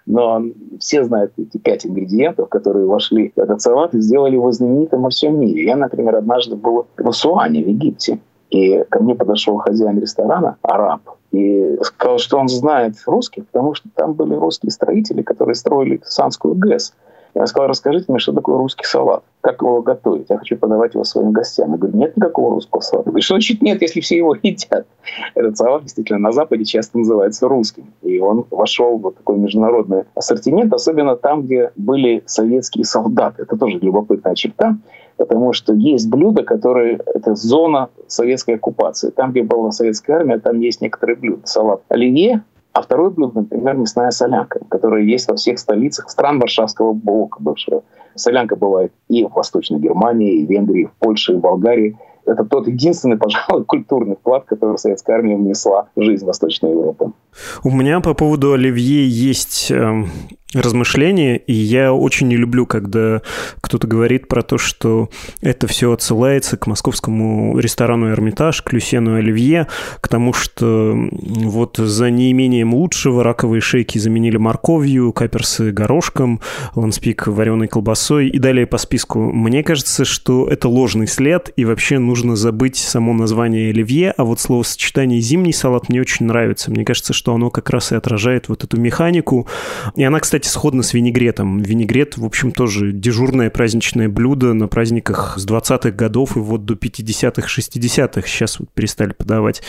[0.05, 0.43] Но
[0.81, 5.11] все знают эти пять ингредиентов, которые вошли в этот салат и сделали его знаменитым во
[5.11, 5.65] всем мире.
[5.65, 8.19] Я, например, однажды был в Асуане, в Египте,
[8.51, 13.89] и ко мне подошел хозяин ресторана, араб, и сказал, что он знает русский, потому что
[13.95, 16.95] там были русские строители, которые строили Санскую ГЭС.
[17.35, 21.05] Я сказал, расскажите мне, что такое русский салат, как его готовить, я хочу подавать его
[21.05, 21.73] своим гостям.
[21.73, 23.09] Я говорю, нет никакого русского салата.
[23.09, 24.87] Говорю, что значит нет, если все его едят?
[25.35, 27.93] Этот салат действительно на Западе часто называется русским.
[28.03, 33.43] И он вошел в такой международный ассортимент, особенно там, где были советские солдаты.
[33.43, 34.77] Это тоже любопытная черта,
[35.17, 37.01] потому что есть блюда, которые...
[37.07, 39.11] Это зона советской оккупации.
[39.11, 41.47] Там, где была советская армия, там есть некоторые блюда.
[41.47, 42.43] Салат оливье,
[42.73, 47.85] А второй блюдо, например, мясная солянка, которая есть во всех столицах стран Варшавского блока бывшего.
[48.15, 51.99] Солянка бывает и в Восточной Германии, и в Венгрии, и в Польше, и в Болгарии.
[52.27, 57.13] Это тот единственный, пожалуй, культурный вклад, который советская армия внесла в жизнь Восточной Европы.
[57.65, 60.05] У меня по поводу оливье есть э,
[60.55, 63.23] размышления, и я очень не люблю, когда
[63.61, 65.09] кто-то говорит про то, что
[65.41, 69.69] это все отсылается к московскому ресторану «Эрмитаж», к Люсьену Оливье,
[70.01, 76.41] к тому, что вот за неимением лучшего раковые шейки заменили морковью, каперсы горошком,
[76.75, 79.21] ланспик вареной колбасой и далее по списку.
[79.33, 84.39] Мне кажется, что это ложный след, и вообще нужно забыть само название оливье, а вот
[84.39, 86.71] словосочетание «зимний салат» мне очень нравится.
[86.71, 89.49] Мне кажется, что оно как раз и отражает вот эту механику.
[89.97, 91.63] И она, кстати, сходна с винегретом.
[91.63, 96.75] Винегрет, в общем, тоже дежурное праздничное блюдо на праздниках с 20-х годов и вот до
[96.75, 99.63] 50-х, 60-х сейчас вот перестали подавать.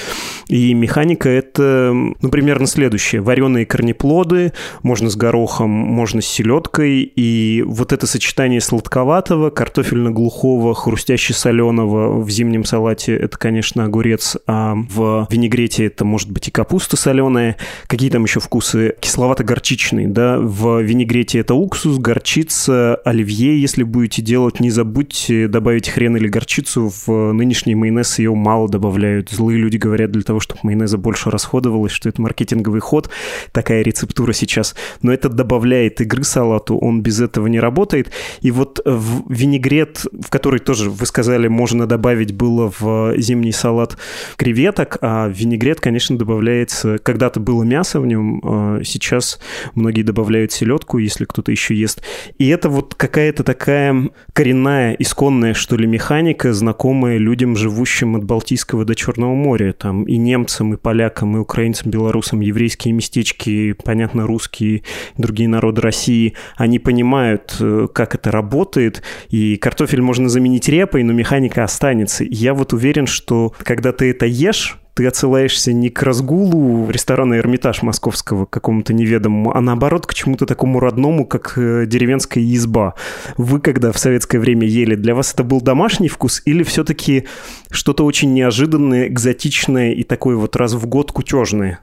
[0.50, 3.22] И механика это, ну, примерно следующее.
[3.22, 4.52] Вареные корнеплоды,
[4.82, 12.66] можно с горохом, можно с селедкой, и вот это сочетание сладковатого, картофельно-глухого, хрустяще-соленого в зимнем
[12.66, 18.24] салате это, конечно, огурец, а в винегрете это может быть и капуста соленая, какие там
[18.24, 25.48] еще вкусы, кисловато-горчичный, да, в винегрете это уксус, горчица, оливье, если будете делать, не забудьте
[25.48, 30.40] добавить хрен или горчицу, в нынешний майонез ее мало добавляют, злые люди говорят для того,
[30.40, 33.10] чтобы майонеза больше расходовалось, что это маркетинговый ход,
[33.52, 38.82] такая рецептура сейчас, но это добавляет игры салату, он без этого не работает, и вот
[38.84, 43.98] в винегрет, в который тоже, вы сказали, можно добавить было в зимний салат
[44.38, 49.40] креветок, а винегрет, конечно, добавляется, когда-то было мясо в нем, а сейчас
[49.76, 52.02] многие добавляют селедку, если кто-то еще ест.
[52.38, 58.86] И это вот какая-то такая коренная, исконная, что ли, механика, знакомая людям, живущим от Балтийского
[58.86, 59.74] до Черного моря.
[59.74, 64.84] Там и немцам, и полякам, и украинцам, белорусам, еврейские местечки, понятно, русские,
[65.18, 71.14] другие народы России, они понимают, э, как это работает, и картофель можно заменить репой, но
[71.14, 72.13] механика останется.
[72.22, 77.82] Я вот уверен, что когда ты это ешь, ты отсылаешься не к разгулу ресторана «Эрмитаж»
[77.82, 82.94] московского какому-то неведомому, а наоборот к чему-то такому родному, как э, деревенская изба.
[83.38, 87.26] Вы, когда в советское время ели, для вас это был домашний вкус или все-таки
[87.72, 91.80] что-то очень неожиданное, экзотичное и такое вот раз в год кутежное?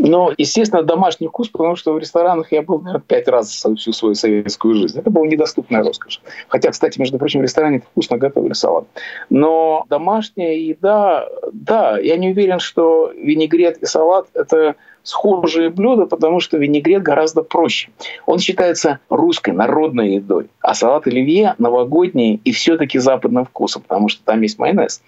[0.00, 4.14] Ну, естественно, домашний вкус, потому что в ресторанах я был, наверное, пять раз всю свою
[4.14, 4.96] советскую жизнь.
[4.96, 6.20] Это была недоступная роскошь.
[6.46, 8.84] Хотя, кстати, между прочим, в ресторане вкусно готовили салат.
[9.28, 16.38] Но домашняя еда, да, я не уверен, что винегрет и салат– это схожие блюда, потому
[16.38, 17.90] что винегрет гораздо проще.
[18.26, 24.22] Он считается русской, народной едой, а салат оливье новогодний и все-таки западным вкусом, потому что
[24.24, 25.02] там есть майонез.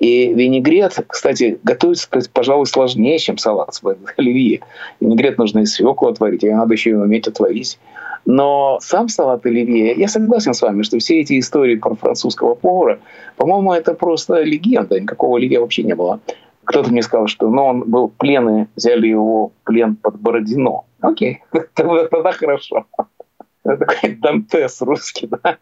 [0.00, 3.82] И винегрет, кстати, готовится, пожалуй, сложнее, чем салат с
[4.16, 4.60] оливье.
[4.98, 7.78] Винегрет нужно и свеклу отварить, и надо еще и уметь отварить.
[8.24, 12.98] Но сам салат оливье, я согласен с вами, что все эти истории про французского повара,
[13.36, 16.20] по-моему, это просто легенда, никакого оливье вообще не было.
[16.64, 20.84] Кто-то мне сказал, что ну, он был пленный, взяли его плен под Бородино.
[21.00, 21.42] Окей,
[21.74, 22.86] тогда хорошо.
[23.64, 25.58] Это такой Дантес русский, да,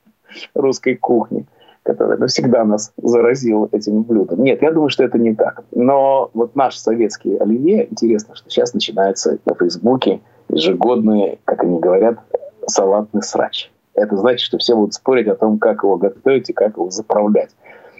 [0.54, 1.46] русской кухни,
[1.88, 4.44] который навсегда нас заразил этим блюдом.
[4.44, 5.64] Нет, я думаю, что это не так.
[5.72, 10.20] Но вот наш советский оливье, интересно, что сейчас начинается на Фейсбуке
[10.50, 12.18] ежегодный, как они говорят,
[12.66, 13.70] салатный срач.
[13.94, 17.50] Это значит, что все будут спорить о том, как его готовить и как его заправлять.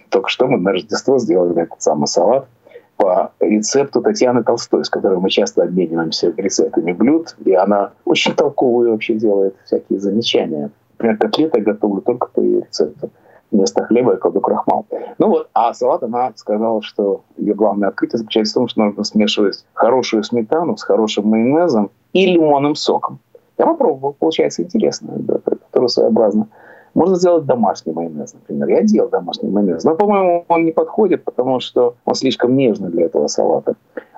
[0.09, 2.47] Только что мы на Рождество сделали этот самый салат–
[2.99, 8.91] по рецепту Татьяны Толстой, с которой мы часто обмениваемся рецептами блюд, и она очень толковые
[8.91, 10.69] вообще делает всякие замечания.
[10.91, 13.09] Например, котлеты я готовлю только по ее рецепту.
[13.51, 14.85] Вместо хлеба я кладу крахмал.
[15.17, 19.03] Ну вот, а салат она сказала, что ее главное открытие заключается в том, что нужно
[19.03, 23.19] смешивать хорошую сметану с хорошим майонезом и лимонным соком.
[23.57, 25.39] Я попробовал, получается интересно, да,
[25.73, 26.47] это своеобразно.
[26.93, 28.67] Можно сделать домашний майонез, например.
[28.69, 29.83] Я делал домашний майонез.
[29.83, 33.75] Но, по-моему, он не подходит, потому что он слишком нежный для этого салата.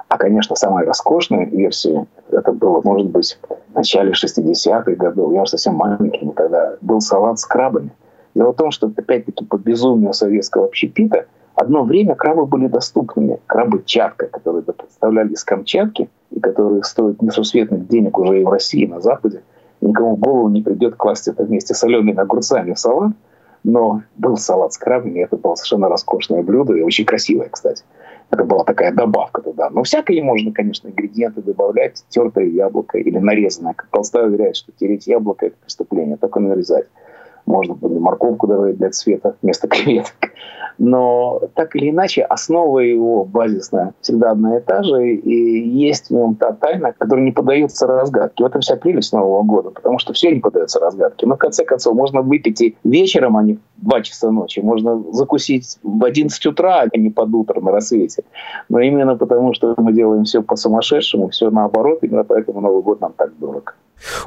[0.07, 3.39] А, конечно, самая роскошная версия, это было, может быть,
[3.69, 5.33] в начале 60-х годов.
[5.33, 6.75] Я уже совсем маленький тогда.
[6.81, 7.91] Был салат с крабами.
[8.33, 13.39] Дело в том, что, опять-таки, по безумию советского общепита, одно время крабы были доступными.
[13.47, 18.83] Крабы чатка, которые представляли из Камчатки, и которые стоят несусветных денег уже и в России,
[18.83, 19.41] и на Западе
[19.81, 23.11] никому в голову не придет класть это вместе с солеными огурцами в салат.
[23.63, 27.83] Но был салат с крабами, это было совершенно роскошное блюдо и очень красивое, кстати.
[28.31, 29.69] Это была такая добавка туда.
[29.69, 32.03] Но всякое можно, конечно, ингредиенты добавлять.
[32.09, 33.73] Тертое яблоко или нарезанное.
[33.73, 36.87] Как Толстой уверяет, что тереть яблоко– это преступление, только нарезать.
[37.51, 40.31] Можно морковку добавить для цвета вместо креветок.
[40.77, 46.11] Но так или иначе, основа его базисная всегда одна и та же, и есть в
[46.11, 48.43] нем та тайна, которая не поддается разгадке.
[48.43, 51.27] В этом вся прелесть Нового года, потому что все не поддается разгадке.
[51.27, 54.59] Но в конце концов, можно выпить и вечером, а не в 2 часа ночи.
[54.61, 58.23] Можно закусить в 11 утра, а не под утро на рассвете.
[58.69, 63.13] Но именно потому, что мы делаем все по-сумасшедшему, все наоборот, именно поэтому Новый год нам
[63.15, 63.75] так дорог.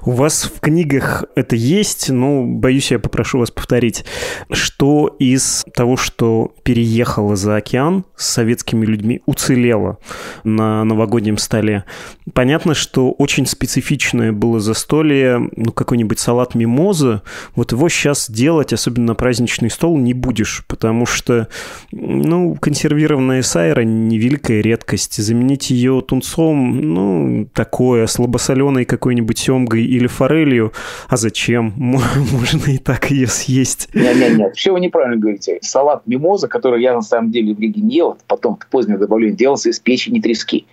[0.05, 4.05] У вас в книгах это есть, но, боюсь, я попрошу вас повторить.
[4.51, 9.99] Что из того, что переехало за океан с советскими людьми, уцелело
[10.45, 11.85] на новогоднем столе?
[12.33, 17.23] Понятно, что очень специфичное было застолье, ну, какой-нибудь салат мимоза,
[17.55, 21.49] вот его сейчас делать, особенно на праздничный стол, не будешь, потому что,
[21.93, 25.23] ну, консервированная сайра– невеликая редкость.
[25.23, 30.72] Заменить ее тунцом, ну, такое, слабосоленый какой-нибудь сем семгой или форелью.
[31.09, 31.72] А зачем?
[31.77, 33.88] Можно и так ее съесть.
[33.94, 34.57] Нет, нет, нет.
[34.57, 35.59] Все вы неправильно говорите.
[35.62, 39.70] Салат мимоза, который я на самом деле в Риге не ел, потом позднее добавление делался
[39.70, 40.66] из печени трески.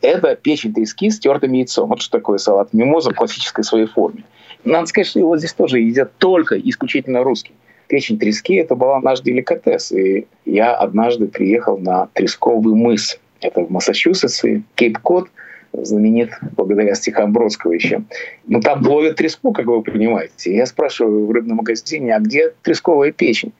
[0.00, 1.88] Это печень трески с тертым яйцом.
[1.88, 4.24] Вот что такое салат мимоза в классической своей форме.
[4.64, 7.54] Надо сказать, что его здесь тоже едят только исключительно русские.
[7.88, 9.92] Печень трески– это был наш деликатес.
[9.92, 13.18] И я однажды приехал на Тресковый мыс.
[13.40, 15.28] Это в Массачусетсе, Кейп-Код–
[15.82, 18.02] знаменит благодаря стихам Бродского еще.
[18.46, 20.54] Но там ловят треску, как вы понимаете.
[20.54, 23.52] Я спрашиваю в рыбном магазине, а где тресковая печень?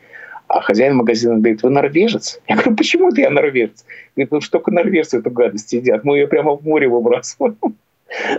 [0.47, 2.41] А хозяин магазина говорит, вы норвежец?
[2.49, 3.85] Я говорю, почему это я норвежец?
[4.15, 6.05] Говорит, ну что только норвежцы эту гадость едят.
[6.05, 7.57] Мы ее прямо в море выбрасываем.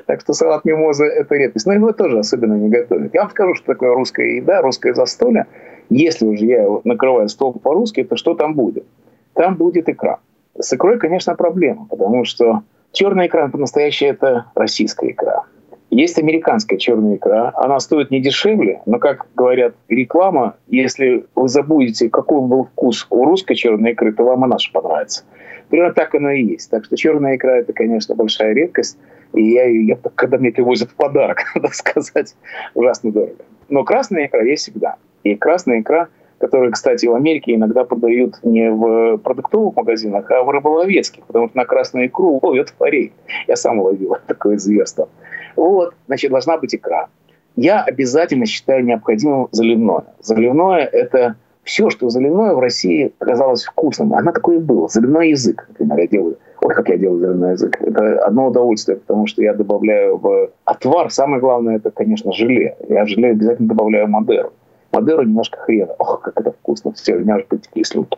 [0.06, 1.66] Так что салат мимоза– это редкость.
[1.66, 3.14] Но его тоже особенно не готовят.
[3.14, 5.48] Я вам скажу, что такое русская еда, русское застолье.
[5.90, 8.86] Если уже я накрываю стол по-русски, то что там будет?
[9.34, 10.20] Там будет икра.
[10.58, 12.62] С икрой, конечно, проблема, потому что
[12.96, 15.44] Черная икра по-настоящему это российская икра.
[15.90, 17.52] Есть американская черная икра.
[17.56, 23.26] Она стоит не дешевле, но, как говорят реклама, если вы забудете, какой был вкус у
[23.26, 25.26] русской черной икры, то вам и наша понравится.
[25.70, 26.72] Примерно так оно и есть.
[26.72, 28.98] Так что черная икра– это, конечно, большая редкость.
[29.34, 32.34] И я, я когда мне привозят в подарок, надо сказать,
[32.76, 33.44] ужасно дорого.
[33.68, 34.96] Но красная икра есть всегда.
[35.24, 40.50] И красная икра– которые, кстати, в Америке иногда продают не в продуктовых магазинах, а в
[40.50, 43.14] рыболовецких, потому что на красную икру ловят форель.
[43.48, 45.10] Я сам ловил такое зверство.
[45.56, 47.08] Вот, значит, должна быть икра.
[47.56, 50.04] Я обязательно считаю необходимым заливное.
[50.20, 54.14] Заливное– это все, что заливное в России оказалось вкусным.
[54.14, 54.90] Она такое и было.
[54.90, 56.38] Заливной язык, например, я делаю.
[56.62, 57.82] Ой, как я делаю заливной язык.
[57.82, 61.10] Это одно удовольствие, потому что я добавляю в отвар.
[61.12, 62.76] Самое главное– это, конечно, желе.
[62.90, 64.52] Я в желе обязательно добавляю Мадеру.
[64.96, 65.94] Мадеру немножко хрена.
[66.00, 66.94] Ох, как это вкусно.
[66.94, 68.18] Все, у меня уже потекли слюнки.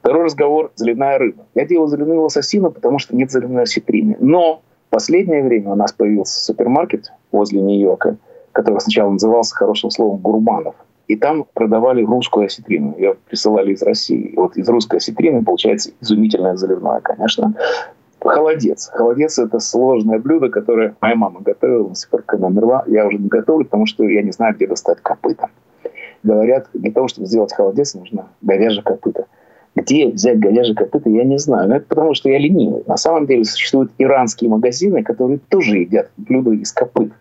[0.00, 1.46] Второй разговор– заливная рыба.
[1.54, 4.16] Я делал заливную лососину, потому что нет заливной осетрины.
[4.20, 8.18] Но в последнее время у нас появился супермаркет возле Нью-Йорка,
[8.52, 10.74] который сначала назывался хорошим словом «Гурманов».
[11.06, 12.94] И там продавали русскую осетрину.
[12.98, 14.20] Ее присылали из России.
[14.20, 17.54] И вот из русской осетрины получается изумительное заливное, конечно.
[18.20, 18.90] Холодец.
[18.92, 22.84] Холодец– это сложное блюдо, которое моя мама готовила, с пор, когда умерла.
[22.86, 25.48] Я уже не готовлю, потому что я не знаю, где достать копыта
[26.22, 29.26] говорят, для того, чтобы сделать холодец, нужно говяжье копыта.
[29.74, 31.68] Где взять говяжье копыта, я не знаю.
[31.68, 32.82] Но это потому, что я ленивый.
[32.86, 37.12] На самом деле существуют иранские магазины, которые тоже едят блюда из копыт.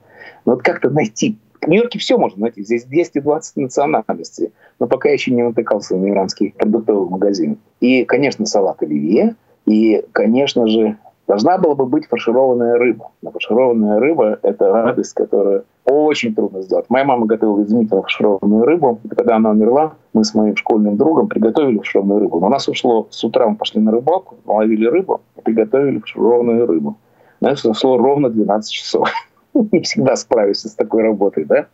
[0.45, 2.63] Но вот как-то найти в Нью-Йорке все можно найти.
[2.63, 4.51] Здесь 220 национальностей.
[4.79, 7.59] Но пока я еще не натыкался на иранский продуктовый магазин.
[7.79, 9.35] И, конечно, салат оливье.
[9.65, 13.11] И, конечно же, Должна была бы быть фаршированная рыба.
[13.21, 16.85] Но фаршированная рыба– это радость, которую очень трудно сделать.
[16.89, 18.99] Моя мама готовила изумительно фаршированную рыбу.
[19.03, 22.39] И когда она умерла, мы с моим школьным другом приготовили фаршированную рыбу.
[22.39, 26.97] Но у нас ушло с утра, мы пошли на рыбалку, наловили рыбу приготовили фаршированную рыбу.
[27.39, 29.09] На это ушло ровно 12 часов.
[29.53, 31.67] Не всегда справишься с такой работой, да?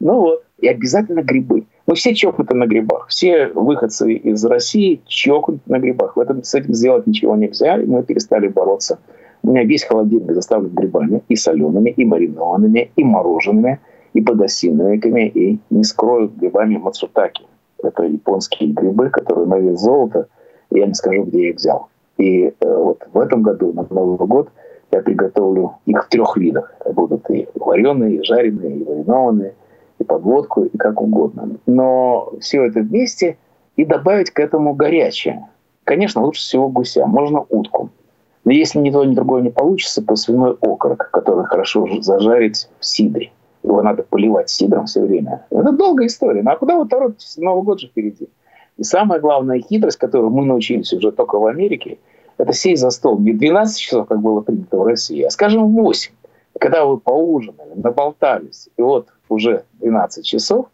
[0.00, 0.44] Ну вот.
[0.58, 1.66] И обязательно грибы.
[1.86, 3.06] Мы все чокнуты на грибах.
[3.08, 6.16] Все выходцы из России чокнуты на грибах.
[6.16, 8.98] В этом, с этим сделать ничего нельзя, и мы перестали бороться.
[9.42, 13.80] У меня весь холодильник заставлен грибами, и солеными, и маринованными, и мороженными,
[14.12, 17.44] и подосиновиками, и не скрою грибами мацутаки.
[17.82, 20.26] Это японские грибы, которые на вес золота,
[20.70, 21.88] я не скажу, где я их взял.
[22.18, 24.50] И э, вот в этом году, на Новый год,
[24.90, 26.74] я приготовлю их в трех видах.
[26.92, 29.54] Будут и вареные, и жареные, и маринованные–
[29.98, 31.58] и подводку, и как угодно.
[31.66, 33.36] Но все это вместе
[33.76, 35.48] и добавить к этому горячее.
[35.84, 37.90] Конечно, лучше всего гуся, можно утку.
[38.48, 42.86] Но если ни то, ни другое не получится, то свиной окорок, который хорошо зажарить в
[42.86, 43.30] сидре.
[43.62, 45.44] Его надо поливать сидром все время.
[45.50, 46.42] Это долгая история.
[46.42, 47.36] Ну а куда вы торопитесь?
[47.36, 48.30] Новый год же впереди.
[48.78, 51.98] И самая главная хитрость, которую мы научились уже только в Америке,
[52.38, 56.10] это сесть за стол не 12 часов, как было принято в России, а, скажем, 8.
[56.58, 60.68] Когда вы поужинали, наболтались, и вот уже 12 часов,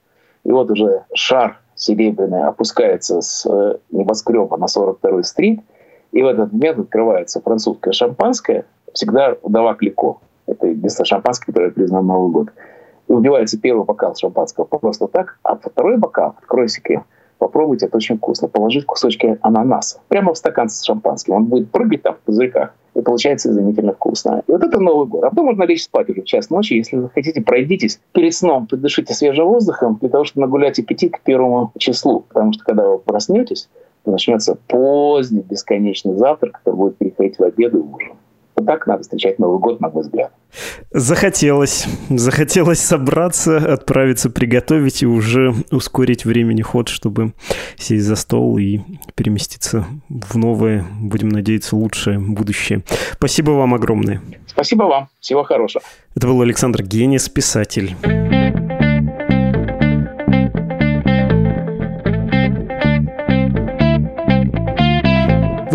[0.45, 5.61] И вот уже шар серебряный опускается с э, небоскреба на 42-й стрит,
[6.15, 10.19] и в этот момент открывается французское шампанское, всегда вдова Клико.
[10.47, 12.49] Это единственное шампанское, которое признано Новый год.
[13.09, 17.03] И убивается первый бокал шампанского просто так, а второй бокал, открой секрет,
[17.39, 21.35] попробуйте, это очень вкусно, положить кусочки ананаса прямо в стакан с шампанским.
[21.35, 24.45] Он будет прыгать там в пузырьках, и получается изумительно вкусно.
[24.47, 25.25] И вот это Новый год.
[25.25, 26.75] А потом можно лечь спать уже в час ночи.
[26.75, 31.21] Если вы хотите, пройдитесь перед сном, подышите свежим воздухом, для того, чтобы нагулять аппетит к
[31.23, 32.21] первому числу.
[32.29, 33.69] Потому что когда вы проснетесь,
[34.11, 38.13] начнется поздний бесконечный завтрак, который будет переходить в обед и ужин.
[38.57, 40.33] Вот так надо встречать Новый год, на мой взгляд.
[40.93, 41.87] Захотелось.
[42.09, 47.33] Захотелось собраться, отправиться приготовить и уже ускорить времени ход, чтобы
[47.77, 48.81] сесть за стол и
[49.17, 52.85] переместиться в новое, будем надеяться, лучшее будущее.
[53.13, 54.21] Спасибо вам огромное.
[54.47, 55.09] Спасибо вам.
[55.19, 55.83] Всего хорошего.
[56.15, 57.97] Это был Александр Генис, писатель.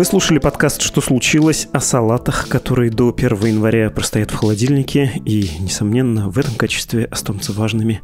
[0.00, 5.50] Вы слушали подкаст «Что случилось?» о салатах, которые до 1 января простоят в холодильнике и,
[5.60, 8.00] несомненно, в этом качестве останутся важными.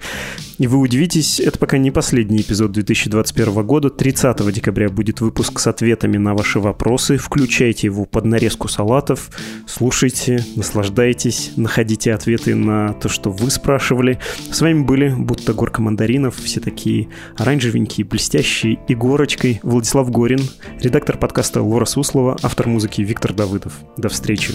[0.59, 3.89] И вы удивитесь, это пока не последний эпизод 2021 года.
[3.89, 7.17] 30 декабря будет выпуск с ответами на ваши вопросы.
[7.17, 9.31] Включайте его под нарезку салатов,
[9.67, 14.19] слушайте, наслаждайтесь, находите ответы на то, что вы спрашивали.
[14.53, 20.41] С вами были будто горка мандаринов, все такие оранжевенькие, блестящие, и горочкой Владислав Горин,
[20.81, 23.73] редактор подкаста Лора Суслова, автор музыки Виктор Давыдов.
[23.97, 24.55] До встречи.